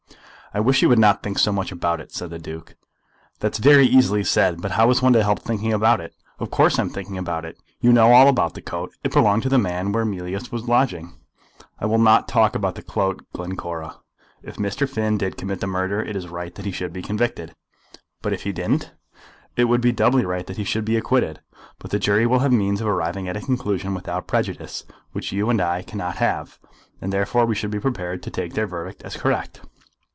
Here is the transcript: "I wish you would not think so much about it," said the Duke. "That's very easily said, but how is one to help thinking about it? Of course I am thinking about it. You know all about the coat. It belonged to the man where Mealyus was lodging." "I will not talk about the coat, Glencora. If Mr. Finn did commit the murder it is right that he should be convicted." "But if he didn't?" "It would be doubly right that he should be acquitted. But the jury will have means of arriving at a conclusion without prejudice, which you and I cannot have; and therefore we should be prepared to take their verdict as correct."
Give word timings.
"I 0.53 0.59
wish 0.59 0.81
you 0.81 0.89
would 0.89 0.99
not 0.99 1.23
think 1.23 1.39
so 1.39 1.53
much 1.53 1.71
about 1.71 2.01
it," 2.01 2.11
said 2.11 2.29
the 2.29 2.37
Duke. 2.37 2.75
"That's 3.39 3.57
very 3.57 3.85
easily 3.85 4.21
said, 4.25 4.61
but 4.61 4.71
how 4.71 4.89
is 4.89 5.01
one 5.01 5.13
to 5.13 5.23
help 5.23 5.39
thinking 5.41 5.71
about 5.71 6.01
it? 6.01 6.13
Of 6.39 6.51
course 6.51 6.77
I 6.77 6.81
am 6.81 6.89
thinking 6.89 7.17
about 7.17 7.45
it. 7.45 7.57
You 7.79 7.93
know 7.93 8.11
all 8.11 8.27
about 8.27 8.53
the 8.53 8.61
coat. 8.61 8.91
It 9.01 9.13
belonged 9.13 9.43
to 9.43 9.47
the 9.49 9.57
man 9.57 9.93
where 9.93 10.03
Mealyus 10.03 10.51
was 10.51 10.67
lodging." 10.67 11.13
"I 11.79 11.85
will 11.85 11.99
not 11.99 12.27
talk 12.27 12.53
about 12.53 12.75
the 12.75 12.81
coat, 12.81 13.23
Glencora. 13.31 13.95
If 14.43 14.57
Mr. 14.57 14.89
Finn 14.89 15.17
did 15.17 15.37
commit 15.37 15.61
the 15.61 15.67
murder 15.67 16.03
it 16.03 16.17
is 16.17 16.27
right 16.27 16.53
that 16.55 16.65
he 16.65 16.71
should 16.73 16.91
be 16.91 17.01
convicted." 17.01 17.53
"But 18.21 18.33
if 18.33 18.43
he 18.43 18.51
didn't?" 18.51 18.91
"It 19.55 19.69
would 19.69 19.79
be 19.79 19.93
doubly 19.93 20.25
right 20.25 20.45
that 20.47 20.57
he 20.57 20.65
should 20.65 20.83
be 20.83 20.97
acquitted. 20.97 21.39
But 21.79 21.91
the 21.91 21.97
jury 21.97 22.25
will 22.27 22.39
have 22.39 22.51
means 22.51 22.81
of 22.81 22.87
arriving 22.87 23.29
at 23.29 23.37
a 23.37 23.41
conclusion 23.41 23.93
without 23.93 24.27
prejudice, 24.27 24.83
which 25.13 25.31
you 25.31 25.49
and 25.49 25.61
I 25.61 25.81
cannot 25.81 26.17
have; 26.17 26.59
and 26.99 27.13
therefore 27.13 27.45
we 27.45 27.55
should 27.55 27.71
be 27.71 27.79
prepared 27.79 28.21
to 28.23 28.29
take 28.29 28.53
their 28.53 28.67
verdict 28.67 29.01
as 29.03 29.15
correct." 29.15 29.61